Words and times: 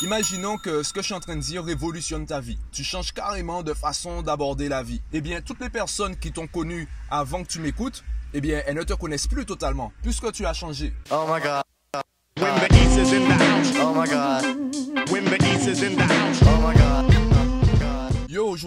Imaginons 0.00 0.58
que 0.58 0.84
ce 0.84 0.92
que 0.92 1.00
je 1.00 1.06
suis 1.06 1.14
en 1.14 1.18
train 1.18 1.34
de 1.34 1.40
dire 1.40 1.64
révolutionne 1.64 2.24
ta 2.24 2.38
vie. 2.38 2.56
Tu 2.70 2.84
changes 2.84 3.12
carrément 3.12 3.64
de 3.64 3.74
façon 3.74 4.22
d'aborder 4.22 4.68
la 4.68 4.84
vie. 4.84 5.02
Eh 5.12 5.20
bien, 5.20 5.40
toutes 5.40 5.60
les 5.60 5.70
personnes 5.70 6.16
qui 6.16 6.30
t'ont 6.30 6.46
connu 6.46 6.86
avant 7.10 7.42
que 7.42 7.48
tu 7.48 7.58
m'écoutes, 7.58 8.04
eh 8.32 8.40
bien, 8.40 8.62
elles 8.66 8.76
ne 8.76 8.84
te 8.84 8.92
connaissent 8.92 9.26
plus 9.26 9.44
totalement, 9.44 9.92
puisque 10.02 10.30
tu 10.30 10.46
as 10.46 10.52
changé. 10.52 10.94
Oh 11.10 11.26
my 11.28 11.40
god. 11.40 11.67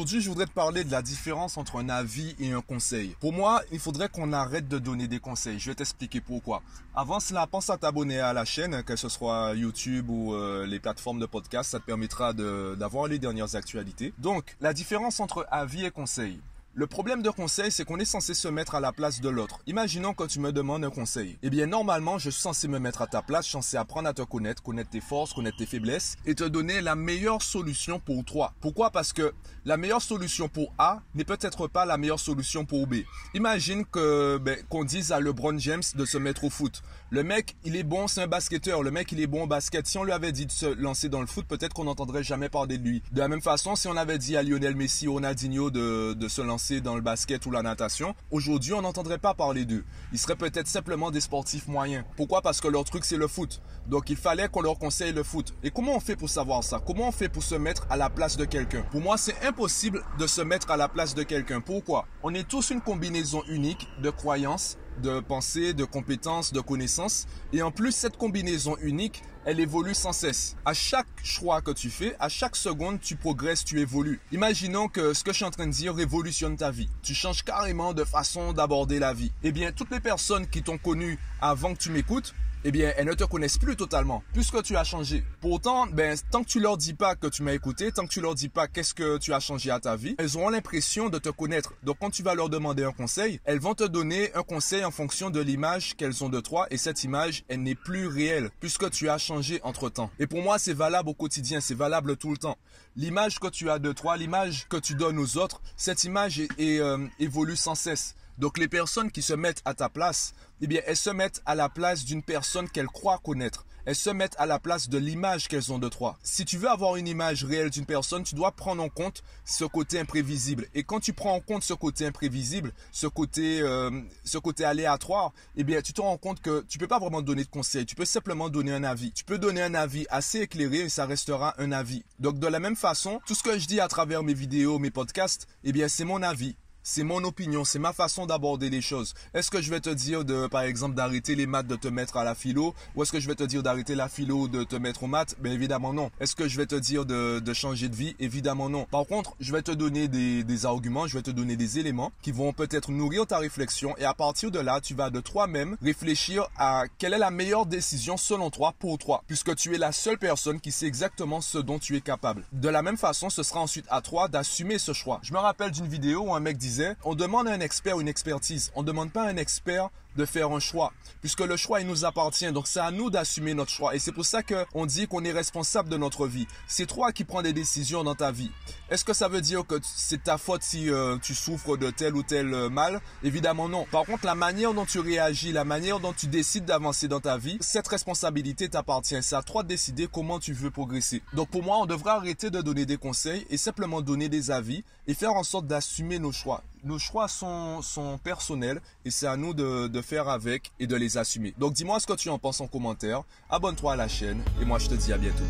Aujourd'hui, 0.02 0.20
je 0.20 0.30
voudrais 0.30 0.48
te 0.48 0.52
parler 0.52 0.84
de 0.84 0.90
la 0.90 1.04
différence 1.04 1.58
entre 1.58 1.76
un 1.76 1.88
avis 1.88 2.36
et 2.40 2.54
un 2.54 2.62
conseil. 2.62 3.16
Pour 3.20 3.34
moi, 3.34 3.62
il 3.72 3.78
faudrait 3.78 4.10
qu'on 4.10 4.34
arrête 4.34 4.68
de 4.68 4.80
donner 4.80 5.08
des 5.08 5.20
conseils. 5.20 5.60
Je 5.60 5.70
vais 5.70 5.76
t'expliquer 5.76 6.22
pourquoi. 6.22 6.64
Avant 6.96 7.20
cela, 7.20 7.46
pense 7.46 7.70
à 7.70 7.78
t'abonner 7.78 8.20
à 8.20 8.34
la 8.34 8.44
chaîne, 8.44 8.82
que 8.82 8.96
ce 8.96 9.10
soit 9.10 9.54
YouTube 9.54 10.10
ou 10.10 10.34
euh, 10.34 10.66
les 10.66 10.80
plateformes 10.80 11.20
de 11.20 11.28
podcast. 11.28 11.70
Ça 11.70 11.80
te 11.80 11.86
permettra 11.86 12.34
d'avoir 12.34 13.06
les 13.06 13.20
dernières 13.20 13.56
actualités. 13.56 14.12
Donc, 14.18 14.56
la 14.60 14.74
différence 14.74 15.20
entre 15.20 15.46
avis 15.52 15.86
et 15.86 15.92
conseil. 15.92 16.40
Le 16.74 16.88
problème 16.88 17.22
de 17.22 17.30
conseil, 17.30 17.70
c'est 17.70 17.84
qu'on 17.84 18.00
est 18.00 18.06
censé 18.06 18.34
se 18.34 18.48
mettre 18.48 18.76
à 18.76 18.80
la 18.80 18.94
place 18.94 19.20
de 19.20 19.28
l'autre. 19.28 19.60
Imaginons 19.68 20.14
que 20.14 20.24
tu 20.24 20.40
me 20.40 20.54
demandes 20.54 20.86
un 20.86 20.90
conseil. 20.90 21.38
Eh 21.44 21.50
bien, 21.50 21.68
normalement, 21.68 22.18
je 22.18 22.30
suis 22.30 22.42
censé 22.42 22.70
me 22.70 22.80
mettre 22.80 23.02
à 23.02 23.08
ta 23.08 23.22
place, 23.22 23.46
censé 23.46 23.76
apprendre 23.76 24.08
à 24.08 24.14
te 24.14 24.22
connaître, 24.22 24.64
connaître 24.64 24.90
tes 24.90 25.02
forces, 25.02 25.34
connaître 25.34 25.58
tes 25.58 25.66
faiblesses 25.66 26.16
et 26.26 26.34
te 26.34 26.46
donner 26.46 26.80
la 26.80 26.96
meilleure 26.96 27.42
solution 27.42 28.00
pour 28.00 28.24
toi. 28.24 28.54
Pourquoi? 28.62 28.90
Parce 28.90 29.12
que 29.12 29.34
la 29.66 29.76
meilleure 29.76 30.02
solution 30.02 30.48
pour 30.48 30.74
A 30.78 31.02
n'est 31.14 31.26
peut-être 31.26 31.68
pas 31.68 31.86
la 31.86 31.98
meilleure 31.98 32.22
solution 32.22 32.64
pour 32.64 32.88
B. 32.88 33.04
Imagine 33.34 33.84
que 33.84 34.38
ben, 34.38 34.58
qu'on 34.70 34.86
dise 34.86 35.12
à 35.12 35.20
LeBron 35.20 35.60
James 35.60 35.84
de 35.94 36.06
se 36.06 36.18
mettre 36.18 36.46
au 36.46 36.50
foot. 36.50 36.82
Le 37.10 37.24
mec, 37.24 37.58
il 37.66 37.76
est 37.76 37.84
bon, 37.84 38.08
c'est 38.08 38.22
un 38.22 38.28
basketteur. 38.28 38.82
Le 38.82 38.92
mec, 38.92 39.12
il 39.12 39.20
est 39.20 39.28
bon 39.28 39.44
au 39.44 39.48
basket. 39.48 39.86
Si 39.86 39.98
on 39.98 40.06
lui 40.06 40.14
avait 40.14 40.32
dit 40.32 40.46
de 40.46 40.52
se 40.54 40.68
lancer 40.68 41.10
dans 41.10 41.20
le 41.20 41.28
foot, 41.28 41.46
peut-être 41.46 41.74
qu'on 41.74 41.84
n'entendrait 41.84 42.24
jamais 42.24 42.48
parler 42.48 42.78
de 42.78 42.84
lui. 42.88 43.04
De 43.12 43.20
la 43.20 43.28
même 43.28 43.42
façon, 43.42 43.76
si 43.76 43.90
on 43.90 43.98
avait 43.98 44.18
dit 44.18 44.38
à 44.38 44.44
Lionel 44.44 44.78
Messi 44.78 45.10
ou 45.10 45.14
Ronaldinho 45.16 45.70
de, 45.70 46.14
de 46.14 46.28
se 46.30 46.42
lancer 46.42 46.61
dans 46.82 46.96
le 46.96 47.02
basket 47.02 47.46
ou 47.46 47.52
la 47.52 47.64
natation, 47.64 48.16
aujourd'hui, 48.30 48.74
on 48.74 48.82
n'entendrait 48.82 49.18
pas 49.18 49.34
parler 49.34 49.66
d'eux. 49.66 49.84
Ils 50.14 50.20
seraient 50.20 50.36
peut-être 50.36 50.68
simplement 50.68 51.12
des 51.12 51.20
sportifs 51.20 51.68
moyens. 51.68 52.06
Pourquoi? 52.16 52.42
Parce 52.42 52.62
que 52.62 52.68
leur 52.68 52.84
truc, 52.84 53.04
c'est 53.04 53.18
le 53.18 53.28
foot. 53.28 53.62
Donc, 53.88 54.10
il 54.10 54.16
fallait 54.16 54.48
qu'on 54.48 54.62
leur 54.62 54.78
conseille 54.78 55.12
le 55.12 55.24
foot. 55.24 55.54
Et 55.64 55.72
comment 55.72 55.96
on 55.96 56.00
fait 56.00 56.16
pour 56.16 56.30
savoir 56.30 56.64
ça? 56.64 56.80
Comment 56.86 57.08
on 57.08 57.12
fait 57.12 57.30
pour 57.30 57.44
se 57.44 57.56
mettre 57.56 57.88
à 57.90 57.98
la 57.98 58.10
place 58.10 58.38
de 58.38 58.46
quelqu'un? 58.46 58.84
Pour 58.92 59.02
moi, 59.02 59.18
c'est 59.18 59.44
impossible 59.44 60.04
de 60.20 60.28
se 60.28 60.42
mettre 60.42 60.70
à 60.70 60.78
la 60.78 60.88
place 60.88 61.16
de 61.16 61.24
quelqu'un. 61.24 61.62
Pourquoi? 61.62 62.06
On 62.22 62.34
est 62.34 62.48
tous 62.48 62.70
une 62.70 62.82
combinaison 62.82 63.42
unique 63.48 63.88
de 64.02 64.10
croyances, 64.12 64.78
de 65.02 65.20
pensées, 65.20 65.74
de 65.74 65.84
compétences, 65.84 66.54
de 66.54 66.62
connaissances. 66.62 67.28
Et 67.52 67.62
en 67.62 67.72
plus, 67.72 67.92
cette 67.92 68.18
combinaison 68.18 68.78
unique, 68.82 69.24
elle 69.46 69.60
évolue 69.60 69.94
sans 69.94 70.14
cesse. 70.14 70.56
À 70.66 70.74
chaque 70.74 71.08
choix 71.24 71.62
que 71.62 71.72
tu 71.72 71.90
fais, 71.90 72.16
à 72.20 72.30
chaque 72.30 72.56
seconde, 72.56 73.02
tu 73.02 73.16
progresses, 73.16 73.66
tu 73.66 73.80
évolues. 73.80 74.20
Imaginons 74.32 74.88
que 74.88 75.14
ce 75.14 75.24
que 75.24 75.32
je 75.32 75.38
suis 75.38 75.46
en 75.46 75.52
train 75.52 75.68
de 75.68 75.72
dire 75.72 75.96
révolutionne 75.96 76.56
ta 76.56 76.72
vie. 76.72 76.90
Tu 77.02 77.14
changes 77.14 77.44
carrément 77.44 77.94
de 77.94 78.04
façon 78.04 78.54
d'aborder 78.54 79.00
la 79.00 79.14
vie. 79.14 79.32
Eh 79.44 79.52
bien, 79.52 79.72
toutes 79.72 79.92
les 79.92 80.00
personnes 80.00 80.48
qui 80.48 80.62
t'ont 80.62 80.78
connu 80.78 81.20
avant 81.42 81.74
que 81.74 81.80
tu 81.80 81.90
m'écoutes, 81.90 82.34
eh 82.64 82.72
bien, 82.72 82.94
elles 82.98 83.08
ne 83.08 83.14
te 83.14 83.24
connaissent 83.24 83.58
plus 83.58 83.76
totalement, 83.76 84.24
puisque 84.34 84.62
tu 84.64 84.76
as 84.76 84.84
changé. 84.84 85.24
Pourtant, 85.40 85.88
ben, 85.88 86.18
tant 86.32 86.44
que 86.44 86.50
tu 86.50 86.60
leur 86.60 86.78
dis 86.78 86.94
pas 86.94 87.16
que 87.16 87.28
tu 87.28 87.44
m'as 87.44 87.54
écouté, 87.54 87.92
tant 87.92 88.06
que 88.06 88.12
tu 88.12 88.22
leur 88.22 88.36
dis 88.36 88.50
pas 88.50 88.68
qu'est-ce 88.68 88.94
que 88.94 89.18
tu 89.18 89.34
as 89.34 89.40
changé 89.40 89.72
à 89.72 89.80
ta 89.80 89.96
vie, 89.96 90.16
elles 90.18 90.38
auront 90.38 90.50
l'impression 90.50 91.10
de 91.10 91.18
te 91.18 91.30
connaître. 91.30 91.74
Donc, 91.84 91.98
quand 92.00 92.10
tu 92.10 92.24
vas 92.24 92.36
leur 92.36 92.50
demander 92.50 92.84
un 92.84 92.92
conseil, 92.92 93.40
elles 93.46 93.60
vont 93.60 93.74
te 93.74 93.84
donner 93.84 94.34
un 94.36 94.44
conseil 94.44 94.86
en 94.86 94.92
fonction 94.92 95.30
de 95.30 95.40
l'image 95.40 95.96
qu'elles 95.96 96.24
ont 96.24 96.30
de 96.30 96.40
toi, 96.40 96.68
et 96.70 96.78
cette 96.78 97.04
image, 97.04 97.44
elle 97.48 97.64
n'est 97.64 97.76
plus 97.76 98.08
réelle, 98.08 98.50
puisque 98.60 98.90
tu 98.92 99.10
as 99.10 99.18
changé 99.18 99.60
entre 99.64 99.90
temps. 99.90 100.12
Et 100.20 100.28
pour 100.28 100.42
moi, 100.42 100.60
c'est 100.60 100.74
valable 100.74 101.10
au 101.10 101.14
quotidien, 101.14 101.62
c'est 101.62 101.76
valable 101.76 102.18
tout 102.18 102.32
le 102.32 102.38
temps. 102.38 102.58
L'image 102.96 103.40
que 103.40 103.48
tu 103.48 103.70
as 103.70 103.80
de 103.80 103.92
toi, 103.92 104.18
l'image 104.18 104.68
que 104.68 104.78
tu 104.78 104.96
donnes 104.96 105.20
aux 105.20 105.38
autres, 105.38 105.62
cette 105.78 106.04
image 106.04 106.42
euh, 106.60 107.08
évolue 107.20 107.56
sans 107.56 107.76
cesse. 107.76 108.16
Donc 108.38 108.58
les 108.58 108.68
personnes 108.68 109.12
qui 109.12 109.22
se 109.22 109.34
mettent 109.34 109.62
à 109.66 109.74
ta 109.74 109.90
place, 109.90 110.34
eh 110.62 110.68
bien, 110.68 110.82
elles 110.86 110.98
se 110.98 111.10
mettent 111.10 111.42
à 111.46 111.56
la 111.56 111.70
place 111.70 112.06
d'une 112.06 112.24
personne 112.24 112.70
qu'elles 112.70 112.88
croient 112.88 113.20
connaître. 113.20 113.66
Elles 113.86 113.96
se 113.96 114.10
mettent 114.10 114.36
à 114.38 114.46
la 114.46 114.60
place 114.60 114.90
de 114.90 114.98
l'image 114.98 115.48
qu'elles 115.48 115.72
ont 115.72 115.80
de 115.80 115.90
toi. 115.90 116.18
Si 116.24 116.46
tu 116.46 116.58
veux 116.58 116.70
avoir 116.70 116.98
une 116.98 117.08
image 117.08 117.44
réelle 117.44 117.72
d'une 117.72 117.86
personne, 117.86 118.24
tu 118.24 118.36
dois 118.36 118.52
prendre 118.52 118.84
en 118.84 118.90
compte 118.90 119.24
ce 119.44 119.66
côté 119.66 120.00
imprévisible. 120.00 120.68
Et 120.76 120.84
quand 120.84 121.00
tu 121.00 121.14
prends 121.14 121.34
en 121.34 121.40
compte 121.40 121.64
ce 121.64 121.74
côté 121.74 122.06
imprévisible, 122.06 122.74
ce 122.92 123.08
côté, 123.08 123.62
euh, 123.62 123.90
ce 124.24 124.38
côté 124.38 124.66
aléatoire, 124.66 125.34
eh 125.56 125.64
bien, 125.64 125.82
tu 125.82 125.94
te 125.94 126.02
rends 126.02 126.18
compte 126.18 126.42
que 126.42 126.64
tu 126.68 126.78
peux 126.78 126.88
pas 126.88 127.00
vraiment 127.00 127.22
donner 127.22 127.44
de 127.44 127.50
conseils. 127.50 127.86
Tu 127.86 127.96
peux 127.96 128.06
simplement 128.06 128.50
donner 128.50 128.72
un 128.72 128.84
avis. 128.84 129.12
Tu 129.14 129.24
peux 129.24 129.40
donner 129.40 129.64
un 129.64 129.74
avis 129.74 130.06
assez 130.10 130.42
éclairé 130.42 130.82
et 130.82 130.90
ça 130.90 131.06
restera 131.06 131.56
un 131.58 131.72
avis. 131.72 132.04
Donc, 132.20 132.38
de 132.38 132.48
la 132.48 132.60
même 132.60 132.76
façon, 132.76 133.20
tout 133.26 133.36
ce 133.36 133.44
que 133.44 133.58
je 133.58 133.66
dis 133.66 133.80
à 133.80 133.88
travers 133.88 134.22
mes 134.22 134.34
vidéos, 134.36 134.78
mes 134.78 134.92
podcasts, 134.92 135.48
eh 135.64 135.72
bien, 135.72 135.88
c'est 135.88 136.06
mon 136.06 136.22
avis. 136.22 136.56
C'est 136.84 137.04
mon 137.04 137.24
opinion, 137.24 137.64
c'est 137.64 137.78
ma 137.78 137.94
façon 137.94 138.26
d'aborder 138.26 138.72
les 138.72 138.82
choses. 138.82 139.14
Est-ce 139.36 139.52
que 139.52 139.62
je 139.62 139.70
vais 139.70 139.82
te 139.82 139.92
dire 139.92 140.26
de, 140.26 140.48
par 140.48 140.64
exemple, 140.64 140.96
d'arrêter 140.96 141.36
les 141.36 141.46
maths, 141.46 141.68
de 141.68 141.76
te 141.76 141.88
mettre 141.88 142.18
à 142.18 142.24
la 142.24 142.34
philo, 142.34 142.74
ou 142.96 143.04
est-ce 143.04 143.12
que 143.12 143.20
je 143.20 143.28
vais 143.28 143.36
te 143.36 143.44
dire 143.44 143.62
d'arrêter 143.62 143.94
la 143.94 144.10
philo, 144.10 144.48
de 144.48 144.64
te 144.64 144.76
mettre 144.76 145.04
aux 145.04 145.08
maths? 145.08 145.36
Ben 145.40 145.52
évidemment 145.54 145.94
non. 145.94 146.10
Est-ce 146.20 146.36
que 146.36 146.48
je 146.48 146.58
vais 146.58 146.66
te 146.66 146.74
dire 146.74 147.06
de, 147.06 147.40
de 147.40 147.54
changer 147.54 147.88
de 147.88 147.96
vie? 147.96 148.16
Évidemment 148.20 148.68
non. 148.68 148.86
Par 148.86 149.06
contre, 149.06 149.36
je 149.40 149.52
vais 149.52 149.62
te 149.62 149.72
donner 149.72 150.08
des, 150.08 150.44
des 150.44 150.66
arguments, 150.66 151.06
je 151.06 151.16
vais 151.16 151.22
te 151.22 151.30
donner 151.30 151.56
des 151.56 151.78
éléments 151.78 152.12
qui 152.24 152.32
vont 152.32 152.52
peut-être 152.52 152.92
nourrir 152.92 153.28
ta 153.28 153.38
réflexion, 153.38 153.96
et 154.00 154.06
à 154.06 154.16
partir 154.16 154.50
de 154.50 154.60
là, 154.60 154.82
tu 154.82 154.96
vas 154.96 155.12
de 155.12 155.20
toi-même 155.20 155.78
réfléchir 155.84 156.48
à 156.58 156.86
quelle 156.98 157.14
est 157.14 157.20
la 157.20 157.30
meilleure 157.30 157.68
décision 157.68 158.18
selon 158.18 158.50
toi 158.50 158.74
pour 158.80 158.98
toi, 158.98 159.24
puisque 159.28 159.56
tu 159.56 159.76
es 159.76 159.78
la 159.78 159.92
seule 159.92 160.18
personne 160.18 160.60
qui 160.60 160.72
sait 160.72 160.88
exactement 160.88 161.42
ce 161.42 161.60
dont 161.60 161.78
tu 161.78 161.96
es 161.96 162.02
capable. 162.02 162.44
De 162.54 162.70
la 162.70 162.82
même 162.82 162.98
façon, 162.98 163.30
ce 163.30 163.44
sera 163.44 163.60
ensuite 163.60 163.86
à 163.92 164.02
toi 164.02 164.28
d'assumer 164.28 164.80
ce 164.80 164.94
choix. 164.94 165.20
Je 165.22 165.32
me 165.32 165.38
rappelle 165.38 165.70
d'une 165.70 165.88
vidéo 165.88 166.22
où 166.22 166.34
un 166.34 166.40
mec 166.40 166.58
disait 166.58 166.71
on 167.04 167.16
demande 167.16 167.48
à 167.48 167.52
un 167.52 167.60
expert 167.60 168.00
une 168.00 168.08
expertise, 168.08 168.72
on 168.76 168.82
ne 168.82 168.88
demande 168.88 169.12
pas 169.12 169.24
à 169.24 169.30
un 169.30 169.38
expert 169.38 169.90
de 170.16 170.26
faire 170.26 170.52
un 170.52 170.60
choix, 170.60 170.94
puisque 171.22 171.42
le 171.42 171.58
choix 171.58 171.82
il 171.82 171.88
nous 171.88 172.06
appartient. 172.06 172.52
Donc 172.52 172.68
c'est 172.68 172.80
à 172.80 172.92
nous 172.92 173.10
d'assumer 173.10 173.54
notre 173.54 173.72
choix, 173.72 173.96
et 173.96 174.00
c'est 174.00 174.12
pour 174.12 174.26
ça 174.26 174.44
que 174.44 174.66
on 174.74 174.86
dit 174.86 175.08
qu'on 175.08 175.24
est 175.24 175.32
responsable 175.32 175.90
de 175.90 175.98
notre 175.98 176.28
vie. 176.28 176.48
C'est 176.68 176.86
toi 176.86 177.12
qui 177.12 177.24
prends 177.24 177.42
des 177.42 177.54
décisions 177.54 178.04
dans 178.04 178.16
ta 178.16 178.32
vie. 178.32 178.52
Est-ce 178.90 179.06
que 179.06 179.14
ça 179.14 179.28
veut 179.28 179.42
dire 179.42 179.66
que 179.66 179.76
c'est 179.84 180.24
ta 180.24 180.38
faute 180.38 180.64
si 180.64 180.90
euh, 180.90 181.18
tu 181.22 181.34
souffres 181.34 181.78
de 181.78 181.90
tel 181.92 182.16
ou 182.16 182.24
tel 182.24 182.54
euh, 182.54 182.70
mal? 182.70 183.02
Évidemment 183.24 183.70
non. 183.70 183.86
Par 183.92 184.04
contre, 184.04 184.26
la 184.26 184.36
manière 184.36 184.74
dont 184.74 184.86
tu 184.86 185.00
réagis, 185.00 185.52
la 185.52 185.64
manière 185.64 186.00
dont 186.00 186.14
tu 186.14 186.28
décides 186.28 186.66
d'avancer 186.66 187.08
dans 187.08 187.20
ta 187.20 187.38
vie, 187.38 187.58
cette 187.62 187.88
responsabilité 187.88 188.68
t'appartient. 188.70 189.22
C'est 189.22 189.36
à 189.36 189.44
toi 189.44 189.64
de 189.64 189.70
décider 189.70 190.08
comment 190.12 190.40
tu 190.40 190.54
veux 190.54 190.72
progresser. 190.72 191.22
Donc 191.34 191.50
pour 191.50 191.64
moi, 191.64 191.78
on 191.78 191.86
devrait 191.86 192.12
arrêter 192.12 192.50
de 192.50 192.62
donner 192.62 192.86
des 192.86 192.98
conseils 192.98 193.46
et 193.50 193.58
simplement 193.58 194.02
donner 194.02 194.30
des 194.30 194.52
avis 194.52 194.84
et 195.08 195.14
faire 195.14 195.34
en 195.34 195.44
sorte 195.44 195.68
d'assumer 195.68 196.20
nos 196.20 196.32
choix. 196.32 196.64
Nos 196.84 197.00
choix 197.00 197.28
sont, 197.28 197.82
personnels 198.24 198.82
et 199.06 199.12
c'est 199.12 199.28
à 199.28 199.38
nous 199.38 199.54
de, 199.54 199.88
de 199.88 200.02
faire 200.02 200.30
avec 200.30 200.72
et 200.80 200.88
de 200.88 200.96
les 200.96 201.18
assumer. 201.18 201.54
Donc 201.58 201.74
dis-moi 201.74 202.00
ce 202.00 202.08
que 202.08 202.14
tu 202.14 202.30
en 202.30 202.40
penses 202.40 202.62
en 202.62 202.68
commentaire. 202.68 203.24
Abonne-toi 203.50 203.94
à 203.94 203.96
la 203.96 204.08
chaîne 204.08 204.44
et 204.62 204.66
moi 204.66 204.80
je 204.80 204.88
te 204.88 204.96
dis 204.96 205.14
à 205.14 205.18
bientôt. 205.18 205.44